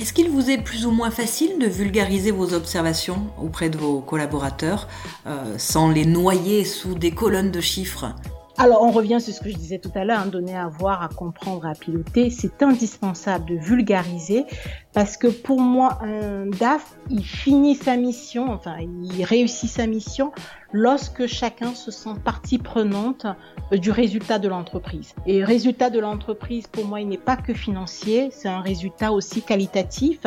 Est-ce 0.00 0.12
qu'il 0.12 0.30
vous 0.30 0.50
est 0.50 0.58
plus 0.58 0.86
ou 0.86 0.92
moins 0.92 1.10
facile 1.10 1.58
de 1.58 1.66
vulgariser 1.66 2.30
vos 2.30 2.54
observations 2.54 3.26
auprès 3.38 3.68
de 3.68 3.76
vos 3.76 4.00
collaborateurs 4.00 4.88
euh, 5.26 5.56
sans 5.58 5.90
les 5.90 6.06
noyer 6.06 6.64
sous 6.64 6.94
des 6.94 7.10
colonnes 7.10 7.50
de 7.50 7.60
chiffres? 7.60 8.14
Alors, 8.56 8.82
on 8.82 8.90
revient 8.90 9.20
sur 9.20 9.32
ce 9.32 9.40
que 9.40 9.48
je 9.48 9.56
disais 9.56 9.78
tout 9.78 9.90
à 9.94 10.04
l'heure, 10.04 10.20
hein, 10.20 10.26
donner 10.26 10.54
à 10.54 10.68
voir, 10.68 11.02
à 11.02 11.08
comprendre, 11.08 11.66
à 11.66 11.72
piloter. 11.72 12.28
C'est 12.28 12.62
indispensable 12.62 13.46
de 13.46 13.54
vulgariser 13.54 14.44
parce 14.92 15.16
que 15.16 15.28
pour 15.28 15.60
moi, 15.60 15.98
un 16.02 16.46
DAF, 16.46 16.96
il 17.10 17.24
finit 17.24 17.76
sa 17.76 17.96
mission, 17.96 18.50
enfin, 18.50 18.76
il 18.80 19.24
réussit 19.24 19.70
sa 19.70 19.86
mission 19.86 20.32
lorsque 20.72 21.26
chacun 21.26 21.74
se 21.74 21.90
sent 21.90 22.14
partie 22.24 22.58
prenante 22.58 23.26
euh, 23.72 23.76
du 23.76 23.90
résultat 23.90 24.38
de 24.38 24.48
l'entreprise. 24.48 25.14
Et 25.26 25.44
résultat 25.44 25.90
de 25.90 25.98
l'entreprise, 25.98 26.66
pour 26.66 26.86
moi, 26.86 27.00
il 27.00 27.08
n'est 27.08 27.18
pas 27.18 27.36
que 27.36 27.54
financier, 27.54 28.30
c'est 28.32 28.48
un 28.48 28.60
résultat 28.60 29.12
aussi 29.12 29.42
qualitatif, 29.42 30.20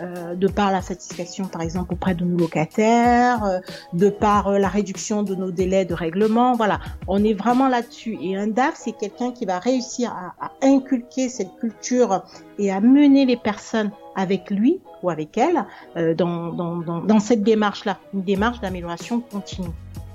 euh, 0.00 0.34
de 0.34 0.48
par 0.48 0.72
la 0.72 0.82
satisfaction, 0.82 1.46
par 1.46 1.62
exemple, 1.62 1.94
auprès 1.94 2.14
de 2.14 2.24
nos 2.24 2.38
locataires, 2.38 3.44
euh, 3.44 3.58
de 3.92 4.10
par 4.10 4.50
la 4.58 4.68
réduction 4.68 5.22
de 5.22 5.34
nos 5.34 5.50
délais 5.50 5.84
de 5.84 5.94
règlement. 5.94 6.54
Voilà, 6.54 6.80
on 7.08 7.22
est 7.24 7.34
vraiment 7.34 7.68
là-dessus. 7.68 8.18
Et 8.20 8.36
un 8.36 8.46
DAF, 8.46 8.74
c'est 8.76 8.92
quelqu'un 8.92 9.32
qui 9.32 9.44
va 9.44 9.58
réussir 9.58 10.12
à, 10.12 10.46
à 10.46 10.50
inculquer 10.62 11.28
cette 11.28 11.54
culture 11.56 12.22
et 12.58 12.70
à 12.70 12.80
mener 12.80 13.26
les 13.26 13.36
personnes 13.36 13.90
avec 14.16 14.50
lui 14.50 14.80
ou 15.02 15.10
avec 15.10 15.38
elle 15.38 15.64
euh, 15.96 16.14
dans, 16.14 16.52
dans, 16.52 16.76
dans, 16.76 17.20
cette 17.20 17.42
démarche-là, 17.42 17.98
une 18.14 18.22
démarche 18.22 18.60
d'amélioration 18.60 19.20
continue. 19.20 19.68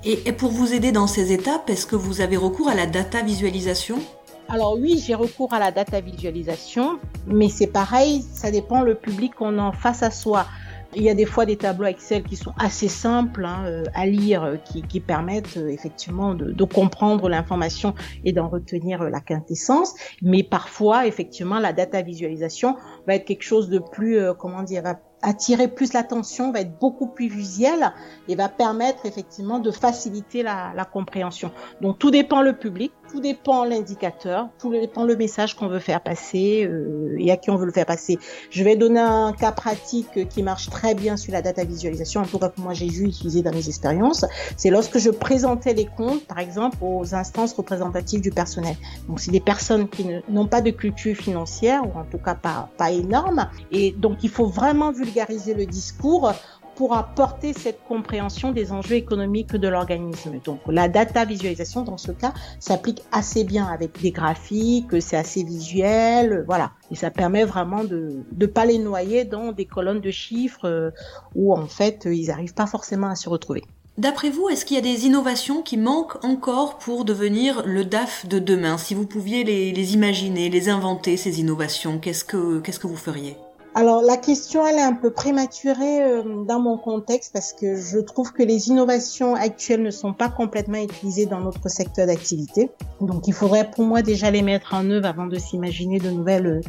Et, 0.04 0.28
et 0.28 0.32
pour 0.32 0.50
vous 0.50 0.74
aider 0.74 0.92
dans 0.92 1.06
ces 1.06 1.32
étapes, 1.32 1.70
est-ce 1.70 1.86
que 1.86 1.96
vous 1.96 2.20
avez 2.20 2.36
recours 2.36 2.68
à 2.68 2.74
la 2.74 2.86
data 2.86 3.22
visualisation? 3.22 3.98
Alors 4.48 4.76
oui, 4.78 5.02
j'ai 5.04 5.14
recours 5.14 5.54
à 5.54 5.58
la 5.58 5.70
data 5.70 6.00
visualisation, 6.00 6.98
mais 7.26 7.48
c'est 7.48 7.68
pareil, 7.68 8.22
ça 8.34 8.50
dépend 8.50 8.82
le 8.82 8.96
public 8.96 9.34
qu'on 9.34 9.58
en 9.58 9.72
face 9.72 10.02
à 10.02 10.10
soi. 10.10 10.46
Il 10.94 11.02
y 11.02 11.08
a 11.08 11.14
des 11.14 11.24
fois 11.24 11.46
des 11.46 11.56
tableaux 11.56 11.86
Excel 11.86 12.22
qui 12.22 12.36
sont 12.36 12.52
assez 12.58 12.88
simples 12.88 13.46
hein, 13.46 13.64
euh, 13.66 13.84
à 13.94 14.04
lire, 14.06 14.42
euh, 14.44 14.56
qui, 14.56 14.82
qui 14.82 15.00
permettent 15.00 15.56
euh, 15.56 15.68
effectivement 15.68 16.34
de, 16.34 16.52
de 16.52 16.64
comprendre 16.64 17.30
l'information 17.30 17.94
et 18.24 18.32
d'en 18.32 18.48
retenir 18.48 19.02
la 19.04 19.20
quintessence. 19.20 19.94
Mais 20.20 20.42
parfois, 20.42 21.06
effectivement, 21.06 21.58
la 21.60 21.72
data 21.72 22.02
visualisation 22.02 22.76
va 23.06 23.14
être 23.14 23.24
quelque 23.24 23.42
chose 23.42 23.70
de 23.70 23.78
plus, 23.78 24.20
comment 24.38 24.62
dire, 24.62 24.82
va 24.82 25.00
attirer 25.22 25.68
plus 25.68 25.92
l'attention, 25.92 26.52
va 26.52 26.60
être 26.60 26.78
beaucoup 26.78 27.06
plus 27.06 27.28
visuel 27.28 27.92
et 28.28 28.34
va 28.34 28.48
permettre 28.48 29.06
effectivement 29.06 29.60
de 29.60 29.70
faciliter 29.70 30.42
la, 30.42 30.72
la 30.74 30.84
compréhension. 30.84 31.52
Donc 31.80 31.98
tout 31.98 32.10
dépend 32.10 32.42
le 32.42 32.54
public, 32.54 32.92
tout 33.12 33.20
dépend 33.20 33.64
l'indicateur, 33.64 34.48
tout 34.58 34.70
dépend 34.70 35.04
le 35.04 35.16
message 35.16 35.54
qu'on 35.54 35.68
veut 35.68 35.80
faire 35.80 36.00
passer 36.00 36.64
euh, 36.64 37.14
et 37.18 37.30
à 37.30 37.36
qui 37.36 37.50
on 37.50 37.56
veut 37.56 37.66
le 37.66 37.72
faire 37.72 37.84
passer. 37.84 38.18
Je 38.48 38.64
vais 38.64 38.74
donner 38.74 39.00
un 39.00 39.34
cas 39.34 39.52
pratique 39.52 40.28
qui 40.30 40.42
marche 40.42 40.70
très 40.70 40.94
bien 40.94 41.18
sur 41.18 41.32
la 41.32 41.42
data 41.42 41.62
visualisation, 41.62 42.22
en 42.22 42.24
tout 42.24 42.38
cas 42.38 42.48
que 42.48 42.60
moi 42.62 42.72
j'ai 42.72 42.88
vu 42.88 43.04
utiliser 43.04 43.42
dans 43.42 43.52
mes 43.52 43.68
expériences. 43.68 44.24
C'est 44.56 44.70
lorsque 44.70 44.98
je 44.98 45.10
présentais 45.10 45.74
les 45.74 45.84
comptes, 45.84 46.26
par 46.26 46.38
exemple, 46.38 46.78
aux 46.80 47.14
instances 47.14 47.52
représentatives 47.52 48.22
du 48.22 48.30
personnel. 48.30 48.76
Donc 49.08 49.20
c'est 49.20 49.30
des 49.30 49.40
personnes 49.40 49.90
qui 49.90 50.06
n'ont 50.30 50.46
pas 50.46 50.62
de 50.62 50.70
culture 50.70 51.14
financière 51.14 51.82
ou 51.84 51.98
en 51.98 52.04
tout 52.04 52.18
cas 52.18 52.34
pas, 52.34 52.70
pas 52.78 52.92
énorme. 52.92 53.46
Et 53.72 53.92
donc 53.92 54.24
il 54.24 54.30
faut 54.30 54.46
vraiment 54.46 54.90
vulgariser 54.90 55.52
le 55.52 55.66
discours 55.66 56.32
pour 56.74 56.94
apporter 56.94 57.52
cette 57.52 57.82
compréhension 57.84 58.52
des 58.52 58.72
enjeux 58.72 58.96
économiques 58.96 59.54
de 59.54 59.68
l'organisme. 59.68 60.40
Donc 60.44 60.60
la 60.66 60.88
data 60.88 61.24
visualisation 61.24 61.82
dans 61.82 61.98
ce 61.98 62.12
cas 62.12 62.32
s'applique 62.60 63.02
assez 63.12 63.44
bien 63.44 63.66
avec 63.66 64.00
des 64.00 64.10
graphiques, 64.10 65.00
c'est 65.00 65.16
assez 65.16 65.44
visuel, 65.44 66.44
voilà. 66.46 66.72
Et 66.90 66.94
ça 66.94 67.10
permet 67.10 67.44
vraiment 67.44 67.84
de 67.84 68.24
ne 68.36 68.46
pas 68.46 68.64
les 68.64 68.78
noyer 68.78 69.24
dans 69.24 69.52
des 69.52 69.64
colonnes 69.64 70.00
de 70.00 70.10
chiffres 70.10 70.66
euh, 70.66 70.90
où 71.34 71.54
en 71.54 71.66
fait 71.66 72.06
ils 72.06 72.26
n'arrivent 72.26 72.54
pas 72.54 72.66
forcément 72.66 73.08
à 73.08 73.14
se 73.14 73.28
retrouver. 73.28 73.62
D'après 73.98 74.30
vous, 74.30 74.48
est-ce 74.48 74.64
qu'il 74.64 74.76
y 74.76 74.78
a 74.78 74.82
des 74.82 75.04
innovations 75.04 75.60
qui 75.60 75.76
manquent 75.76 76.24
encore 76.24 76.78
pour 76.78 77.04
devenir 77.04 77.62
le 77.66 77.84
DAF 77.84 78.26
de 78.26 78.38
demain? 78.38 78.78
Si 78.78 78.94
vous 78.94 79.06
pouviez 79.06 79.44
les, 79.44 79.70
les 79.70 79.92
imaginer, 79.92 80.48
les 80.48 80.70
inventer, 80.70 81.18
ces 81.18 81.40
innovations, 81.40 81.98
qu'est-ce 81.98 82.24
que, 82.24 82.60
qu'est-ce 82.60 82.78
que 82.78 82.86
vous 82.86 82.96
feriez? 82.96 83.36
Alors 83.74 84.02
la 84.02 84.18
question 84.18 84.66
elle 84.66 84.76
est 84.76 84.82
un 84.82 84.92
peu 84.92 85.10
prématurée 85.10 86.02
euh, 86.02 86.44
dans 86.44 86.60
mon 86.60 86.76
contexte 86.76 87.32
parce 87.32 87.54
que 87.54 87.76
je 87.76 87.98
trouve 87.98 88.32
que 88.32 88.42
les 88.42 88.68
innovations 88.68 89.34
actuelles 89.34 89.82
ne 89.82 89.90
sont 89.90 90.12
pas 90.12 90.28
complètement 90.28 90.82
utilisées 90.82 91.24
dans 91.24 91.40
notre 91.40 91.68
secteur 91.70 92.06
d'activité. 92.06 92.70
Donc 93.00 93.28
il 93.28 93.32
faudrait 93.32 93.70
pour 93.70 93.84
moi 93.84 94.02
déjà 94.02 94.30
les 94.30 94.42
mettre 94.42 94.74
en 94.74 94.90
œuvre 94.90 95.06
avant 95.06 95.26
de 95.26 95.38
s'imaginer 95.38 95.98
de 95.98 96.10
nouvelles 96.10 96.46
euh, 96.46 96.60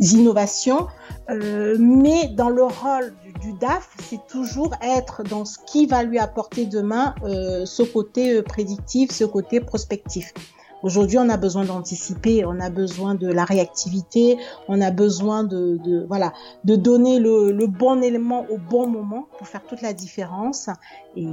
innovations. 0.00 0.86
Euh, 1.30 1.76
mais 1.78 2.28
dans 2.28 2.50
le 2.50 2.64
rôle 2.64 3.14
du, 3.40 3.54
DAF, 3.54 3.96
c'est 4.08 4.20
toujours 4.28 4.74
être 4.82 5.22
dans 5.22 5.46
ce 5.46 5.58
qui 5.66 5.86
va 5.86 6.02
lui 6.02 6.18
apporter 6.18 6.66
demain 6.66 7.14
ce 7.22 7.82
côté 7.82 8.42
prédictif, 8.42 9.10
ce 9.10 9.24
côté 9.24 9.60
prospectif. 9.60 10.34
Aujourd'hui, 10.82 11.18
on 11.18 11.28
a 11.28 11.36
besoin 11.36 11.64
d'anticiper, 11.64 12.44
on 12.46 12.58
a 12.58 12.70
besoin 12.70 13.14
de 13.14 13.28
la 13.30 13.44
réactivité, 13.44 14.38
on 14.68 14.80
a 14.80 14.90
besoin 14.90 15.44
de, 15.44 16.06
voilà, 16.08 16.32
de 16.64 16.76
donner 16.76 17.18
le, 17.18 17.52
le, 17.52 17.66
bon 17.66 18.02
élément 18.02 18.46
au 18.50 18.56
bon 18.56 18.88
moment 18.88 19.28
pour 19.38 19.46
faire 19.46 19.62
toute 19.64 19.82
la 19.82 19.92
différence. 19.92 20.68
Et, 21.16 21.26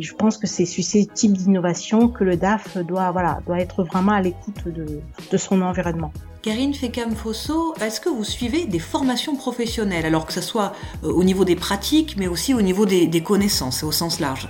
je 0.00 0.14
pense 0.14 0.38
que 0.38 0.46
c'est 0.46 0.64
sur 0.64 0.82
ces 0.82 1.06
types 1.06 1.32
d'innovation 1.32 2.08
que 2.08 2.24
le 2.24 2.36
DAF 2.36 2.78
doit, 2.78 3.10
voilà, 3.10 3.40
doit 3.46 3.60
être 3.60 3.84
vraiment 3.84 4.12
à 4.12 4.22
l'écoute 4.22 4.66
de, 4.66 5.00
de 5.30 5.36
son 5.36 5.60
environnement. 5.60 6.12
Karine 6.42 6.74
Fekam-Fosso, 6.74 7.74
est-ce 7.80 8.00
que 8.00 8.08
vous 8.08 8.24
suivez 8.24 8.66
des 8.66 8.78
formations 8.78 9.36
professionnelles, 9.36 10.04
alors 10.04 10.26
que 10.26 10.32
ce 10.32 10.42
soit 10.42 10.72
euh, 11.02 11.12
au 11.12 11.24
niveau 11.24 11.44
des 11.44 11.56
pratiques, 11.56 12.16
mais 12.18 12.26
aussi 12.26 12.54
au 12.54 12.62
niveau 12.62 12.86
des, 12.86 13.06
des 13.06 13.22
connaissances, 13.22 13.82
au 13.82 13.92
sens 13.92 14.20
large? 14.20 14.48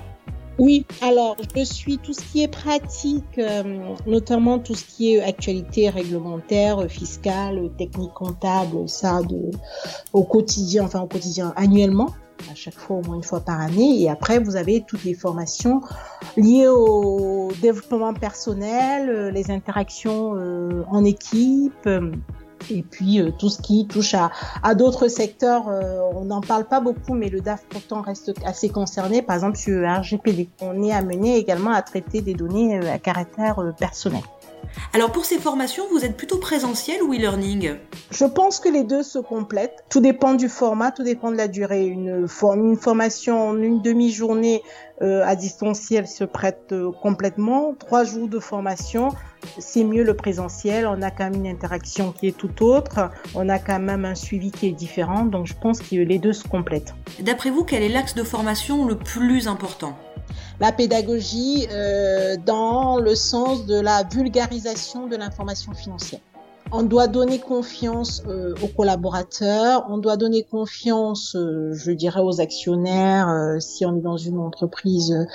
Oui, 0.58 0.86
alors 1.02 1.36
je 1.56 1.64
suis 1.64 1.98
tout 1.98 2.12
ce 2.12 2.20
qui 2.20 2.42
est 2.42 2.48
pratique, 2.48 3.38
euh, 3.38 3.92
notamment 4.06 4.60
tout 4.60 4.74
ce 4.74 4.84
qui 4.84 5.14
est 5.14 5.22
actualité 5.22 5.90
réglementaire, 5.90 6.88
fiscale, 6.88 7.70
technique 7.76 8.12
comptable, 8.12 8.88
ça 8.88 9.22
de, 9.22 9.50
au 10.12 10.22
quotidien, 10.22 10.84
enfin 10.84 11.00
au 11.00 11.08
quotidien 11.08 11.52
annuellement, 11.56 12.10
à 12.50 12.54
chaque 12.54 12.74
fois 12.74 12.98
au 12.98 13.02
moins 13.02 13.16
une 13.16 13.24
fois 13.24 13.40
par 13.40 13.60
année. 13.60 14.02
Et 14.02 14.08
après, 14.08 14.38
vous 14.38 14.54
avez 14.54 14.84
toutes 14.86 15.02
les 15.02 15.14
formations 15.14 15.80
liées 16.36 16.68
au 16.68 17.50
développement 17.60 18.14
personnel, 18.14 19.10
euh, 19.10 19.30
les 19.32 19.50
interactions 19.50 20.36
euh, 20.36 20.84
en 20.88 21.04
équipe 21.04 21.88
et 22.70 22.82
puis 22.82 23.20
euh, 23.20 23.30
tout 23.30 23.48
ce 23.48 23.60
qui 23.60 23.86
touche 23.86 24.14
à, 24.14 24.74
d'autres 24.74 25.08
secteurs, 25.08 25.68
euh, 25.68 26.00
on 26.14 26.24
n'en 26.24 26.40
parle 26.40 26.64
pas 26.64 26.80
beaucoup, 26.80 27.14
mais 27.14 27.28
le 27.28 27.40
DAF 27.40 27.64
pourtant 27.68 28.02
reste 28.02 28.32
assez 28.44 28.68
concerné. 28.68 29.22
Par 29.22 29.36
exemple, 29.36 29.56
sur 29.56 29.88
RGPD, 29.88 30.48
on 30.60 30.82
est 30.82 30.92
amené 30.92 31.36
également 31.36 31.72
à 31.72 31.82
traiter 31.82 32.20
des 32.20 32.34
données 32.34 32.78
euh, 32.78 32.92
à 32.92 32.98
caractère 32.98 33.56
personnel. 33.78 34.22
Alors 34.92 35.12
pour 35.12 35.24
ces 35.24 35.38
formations, 35.38 35.84
vous 35.90 36.04
êtes 36.04 36.16
plutôt 36.16 36.38
présentiel 36.38 37.02
ou 37.02 37.12
e-learning? 37.12 37.76
Je 38.10 38.24
pense 38.24 38.60
que 38.60 38.68
les 38.68 38.84
deux 38.84 39.02
se 39.02 39.18
complètent. 39.18 39.84
Tout 39.88 40.00
dépend 40.00 40.34
du 40.34 40.48
format, 40.48 40.92
tout 40.92 41.02
dépend 41.02 41.30
de 41.30 41.36
la 41.36 41.48
durée. 41.48 41.86
Une, 41.86 42.26
une 42.42 42.76
formation 42.76 43.48
en 43.48 43.58
une 43.58 43.82
demi-journée 43.82 44.62
euh, 45.02 45.24
à 45.24 45.34
distanciel 45.34 46.06
se 46.06 46.24
prête 46.24 46.72
euh, 46.72 46.92
complètement. 46.92 47.74
Trois 47.78 48.04
jours 48.04 48.28
de 48.28 48.38
formation, 48.38 49.08
c'est 49.58 49.84
mieux 49.84 50.04
le 50.04 50.14
présentiel. 50.14 50.86
On 50.86 51.02
a 51.02 51.10
quand 51.10 51.30
même 51.30 51.44
une 51.44 51.48
interaction 51.48 52.12
qui 52.12 52.28
est 52.28 52.36
tout 52.36 52.62
autre. 52.64 53.10
On 53.34 53.48
a 53.48 53.58
quand 53.58 53.80
même 53.80 54.04
un 54.04 54.14
suivi 54.14 54.50
qui 54.52 54.68
est 54.68 54.72
différent. 54.72 55.24
Donc 55.24 55.46
je 55.46 55.54
pense 55.54 55.80
que 55.80 55.96
les 55.96 56.18
deux 56.18 56.32
se 56.32 56.46
complètent. 56.46 56.94
D'après 57.20 57.50
vous, 57.50 57.64
quel 57.64 57.82
est 57.82 57.88
l'axe 57.88 58.14
de 58.14 58.22
formation 58.22 58.86
le 58.86 58.96
plus 58.96 59.48
important? 59.48 59.96
La 60.60 60.72
pédagogie 60.72 61.66
euh, 61.70 62.36
dans 62.44 62.98
le 62.98 63.14
sens 63.14 63.66
de 63.66 63.80
la 63.80 64.04
vulgarisation 64.04 65.06
de 65.06 65.16
l'information 65.16 65.72
financière 65.72 66.20
on 66.72 66.82
doit 66.82 67.06
donner 67.06 67.38
confiance 67.38 68.22
euh, 68.26 68.54
aux 68.62 68.68
collaborateurs, 68.68 69.86
on 69.88 69.98
doit 69.98 70.16
donner 70.16 70.42
confiance, 70.42 71.36
euh, 71.36 71.72
je 71.72 71.92
dirais, 71.92 72.20
aux 72.20 72.40
actionnaires 72.40 73.28
euh, 73.28 73.60
si 73.60 73.84
on 73.86 73.96
est 73.96 74.02
dans 74.02 74.16
une 74.16 74.38
entreprise 74.38 75.26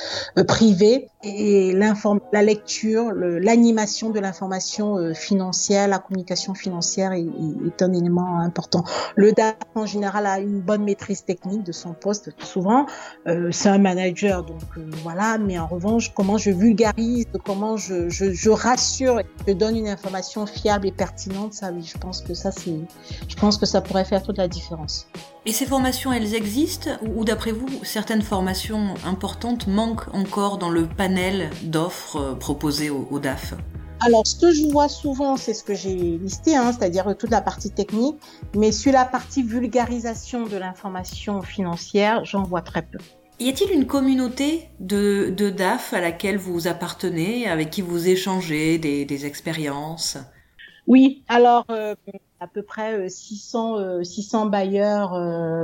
privée. 0.48 1.10
Et 1.24 1.74
la 1.74 2.42
lecture, 2.42 3.12
l'animation 3.12 4.10
de 4.10 4.20
l'information 4.20 5.14
financière, 5.14 5.88
la 5.88 6.00
communication 6.00 6.54
financière 6.54 7.12
est, 7.12 7.26
est, 7.26 7.82
un 7.82 7.92
élément 7.94 8.40
important. 8.40 8.86
Le 9.16 9.34
DAF 9.34 9.56
en 9.76 9.86
général 9.86 10.26
a 10.26 10.40
une 10.40 10.62
bonne 10.62 10.84
maîtrise 10.84 11.26
technique 11.26 11.64
de 11.64 11.74
son 11.74 11.94
poste. 11.94 12.32
Souvent, 12.42 12.86
c'est 13.52 13.70
un 13.70 13.80
manager, 13.80 14.44
donc 14.44 14.62
voilà. 15.04 15.38
Mais 15.38 15.60
en 15.60 15.68
revanche, 15.68 16.14
comment 16.14 16.38
je 16.38 16.52
vulgarise, 16.52 17.26
comment 17.44 17.76
je, 17.76 18.10
je, 18.10 18.32
je 18.32 18.50
rassure, 18.50 19.22
je 19.46 19.54
donne 19.54 19.76
une 19.76 19.90
information 19.90 20.46
fiable 20.46 20.88
et 20.88 20.92
pertinente 20.92 21.54
ça 21.54 21.72
oui, 21.72 21.84
je 21.84 21.98
pense 21.98 22.22
que 22.22 22.34
ça 22.34 22.52
je 23.28 23.36
pense 23.36 23.58
que 23.58 23.66
ça 23.66 23.82
pourrait 23.82 24.06
faire 24.06 24.24
toute 24.24 24.38
la 24.38 24.48
différence. 24.48 25.08
Et 25.46 25.54
ces 25.54 25.66
formations, 25.66 26.12
elles 26.12 26.36
existent 26.36 26.92
ou, 27.02 27.24
d'après 27.24 27.54
vous, 27.54 27.70
certaines 27.84 28.22
formations 28.22 28.94
importantes 29.06 29.68
manquent 29.68 30.14
encore 30.14 30.58
dans 30.58 30.70
le 30.70 30.86
panel 30.86 31.50
d'offres 31.64 32.18
euh, 32.18 32.36
proposées 32.36 32.90
au, 32.90 33.20
DAF? 33.20 33.54
Alors, 34.02 34.28
ce 34.28 34.36
que 34.36 34.52
je 34.52 34.66
vois 34.70 34.90
souvent, 34.90 35.38
c'est 35.38 35.54
ce 35.54 35.64
que 35.64 35.74
j'ai 35.74 35.96
listé, 35.96 36.58
hein, 36.58 36.74
c'est-à-dire 36.74 37.16
toute 37.18 37.32
la 37.32 37.42
partie 37.42 37.72
technique, 37.72 38.18
mais 38.54 38.74
sur 38.74 38.92
la 38.92 39.06
partie 39.06 39.44
vulgarisation 39.44 40.46
de 40.46 40.58
l'information 40.58 41.42
financière, 41.42 42.26
j'en 42.26 42.44
vois 42.44 42.62
très 42.62 42.82
peu. 42.82 42.98
Y 43.40 43.50
a-t-il 43.50 43.72
une 43.72 43.88
communauté 43.88 44.70
de, 44.82 45.34
DAF 45.50 45.94
à 45.94 46.02
laquelle 46.02 46.38
vous 46.38 46.68
appartenez, 46.68 47.48
avec 47.48 47.70
qui 47.70 47.82
vous 47.82 48.10
échangez 48.10 48.78
des 48.78 49.26
expériences? 49.26 50.18
Oui, 50.90 51.24
alors 51.28 51.66
euh, 51.70 51.94
à 52.40 52.48
peu 52.48 52.64
près 52.64 53.08
600 53.10 53.78
euh, 53.78 54.04
600 54.04 54.48
euh, 54.48 54.50
bailleurs 54.50 55.12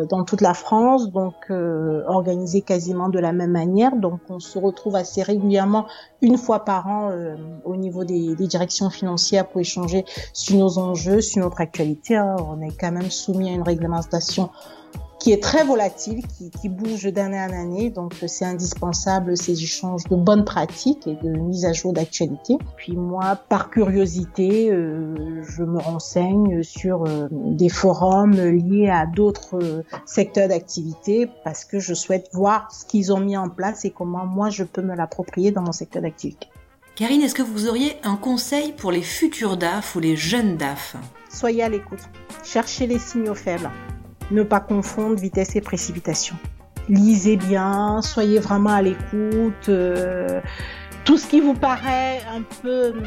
dans 0.07 0.23
toute 0.23 0.41
la 0.41 0.53
France, 0.53 1.11
donc 1.11 1.49
organisés 1.49 2.61
quasiment 2.61 3.09
de 3.09 3.17
la 3.17 3.33
même 3.33 3.49
manière. 3.49 3.95
Donc 3.95 4.19
on 4.29 4.39
se 4.39 4.59
retrouve 4.59 4.95
assez 4.95 5.23
régulièrement 5.23 5.87
une 6.21 6.37
fois 6.37 6.63
par 6.63 6.87
an 6.87 7.11
au 7.63 7.75
niveau 7.75 8.03
des, 8.03 8.35
directions 8.35 8.91
financières 8.91 9.47
pour 9.47 9.61
échanger 9.61 10.05
sur 10.31 10.57
nos 10.57 10.77
enjeux, 10.77 11.21
sur 11.21 11.41
notre 11.41 11.59
actualité. 11.59 12.15
Hein. 12.15 12.35
On 12.47 12.61
est 12.61 12.79
quand 12.79 12.91
même 12.91 13.09
soumis 13.09 13.49
à 13.49 13.53
une 13.53 13.63
réglementation 13.63 14.51
qui 15.25 15.31
est 15.31 15.41
très 15.41 15.63
volatile, 15.63 16.21
qui, 16.27 16.51
qui 16.51 16.69
bouge 16.69 17.05
d'année 17.05 17.39
en 17.39 17.51
année. 17.51 17.89
Donc, 17.89 18.13
c'est 18.27 18.45
indispensable 18.45 19.35
ces 19.35 19.59
échanges 19.63 20.03
de 20.03 20.15
bonnes 20.15 20.45
pratiques 20.45 21.07
et 21.07 21.15
de 21.15 21.29
mise 21.29 21.65
à 21.65 21.73
jour 21.73 21.93
d'actualité. 21.93 22.59
Puis 22.77 22.95
moi, 22.95 23.35
par 23.49 23.71
curiosité, 23.71 24.69
euh, 24.71 25.41
je 25.41 25.63
me 25.63 25.79
renseigne 25.79 26.61
sur 26.61 27.05
euh, 27.05 27.27
des 27.31 27.69
forums 27.69 28.35
liés 28.35 28.91
à 28.91 29.07
d'autres 29.07 29.55
euh, 29.55 29.83
secteurs 30.05 30.47
d'activité 30.47 31.27
parce 31.43 31.65
que 31.65 31.79
je 31.79 31.95
souhaite 31.95 32.29
voir 32.31 32.71
ce 32.71 32.85
qu'ils 32.85 33.11
ont 33.11 33.19
mis 33.19 33.35
en 33.35 33.49
place 33.49 33.83
et 33.83 33.89
comment 33.89 34.27
moi 34.27 34.51
je 34.51 34.63
peux 34.63 34.83
me 34.83 34.95
l'approprier 34.95 35.49
dans 35.49 35.63
mon 35.63 35.71
secteur 35.71 36.03
d'activité. 36.03 36.45
Karine, 36.95 37.23
est-ce 37.23 37.33
que 37.33 37.41
vous 37.41 37.67
auriez 37.67 37.93
un 38.03 38.15
conseil 38.15 38.73
pour 38.73 38.91
les 38.91 39.01
futurs 39.01 39.57
DAF 39.57 39.95
ou 39.95 40.01
les 40.01 40.15
jeunes 40.15 40.55
DAF 40.55 40.97
Soyez 41.31 41.63
à 41.63 41.69
l'écoute. 41.69 42.03
Cherchez 42.43 42.85
les 42.85 42.99
signaux 42.99 43.33
faibles. 43.33 43.71
Ne 44.31 44.43
pas 44.43 44.59
confondre 44.59 45.15
vitesse 45.15 45.55
et 45.55 45.61
précipitation. 45.61 46.35
Lisez 46.89 47.37
bien, 47.37 48.01
soyez 48.01 48.39
vraiment 48.39 48.71
à 48.71 48.81
l'écoute. 48.81 49.69
Euh, 49.69 50.41
tout 51.03 51.17
ce 51.17 51.27
qui 51.27 51.39
vous 51.39 51.53
paraît 51.53 52.21
un 52.35 52.41
peu, 52.61 52.89
hum, 52.89 53.03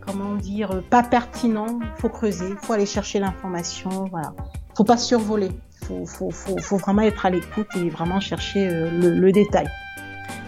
comment 0.00 0.34
dire, 0.34 0.82
pas 0.90 1.02
pertinent, 1.02 1.80
faut 1.96 2.08
creuser, 2.08 2.54
faut 2.62 2.72
aller 2.72 2.86
chercher 2.86 3.18
l'information. 3.18 4.06
Voilà, 4.10 4.32
faut 4.76 4.84
pas 4.84 4.96
survoler. 4.96 5.50
Faut, 5.86 6.06
faut, 6.06 6.30
faut, 6.30 6.56
faut 6.58 6.76
vraiment 6.78 7.02
être 7.02 7.26
à 7.26 7.30
l'écoute 7.30 7.66
et 7.76 7.90
vraiment 7.90 8.20
chercher 8.20 8.68
euh, 8.68 8.90
le, 8.90 9.32
détail. 9.32 9.68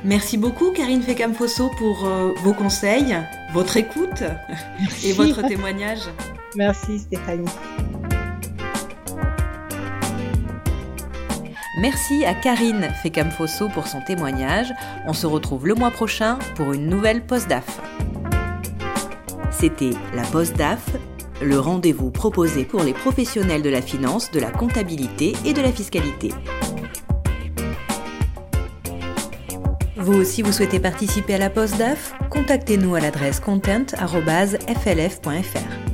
Merci 0.04 0.38
beaucoup 0.38 0.70
Karine 0.70 1.02
Fekam-Fosso 1.02 1.70
pour 1.76 2.06
euh, 2.06 2.32
vos 2.42 2.54
conseils, 2.54 3.16
votre 3.52 3.76
écoute 3.76 4.22
et 5.04 5.12
votre 5.12 5.42
témoignage. 5.46 6.08
Merci 6.56 7.00
Stéphanie. 7.00 7.44
Merci 11.76 12.24
à 12.24 12.34
Karine 12.34 12.88
Fekam-Fosso 13.02 13.68
pour 13.68 13.86
son 13.86 14.00
témoignage. 14.00 14.72
On 15.06 15.12
se 15.12 15.26
retrouve 15.26 15.66
le 15.66 15.74
mois 15.74 15.90
prochain 15.90 16.38
pour 16.54 16.72
une 16.72 16.88
nouvelle 16.88 17.24
post-DAF. 17.24 17.80
C'était 19.50 19.90
la 20.14 20.22
post-DAF, 20.22 20.96
le 21.42 21.58
rendez-vous 21.58 22.10
proposé 22.10 22.64
pour 22.64 22.82
les 22.82 22.94
professionnels 22.94 23.62
de 23.62 23.70
la 23.70 23.82
finance, 23.82 24.30
de 24.30 24.40
la 24.40 24.50
comptabilité 24.50 25.34
et 25.44 25.52
de 25.52 25.60
la 25.60 25.70
fiscalité. 25.70 26.32
Vous 29.96 30.14
aussi, 30.14 30.42
vous 30.42 30.52
souhaitez 30.52 30.80
participer 30.80 31.34
à 31.34 31.38
la 31.38 31.50
post-DAF 31.50 32.14
Contactez-nous 32.30 32.94
à 32.94 33.00
l'adresse 33.00 33.40
content.flf.fr. 33.40 35.85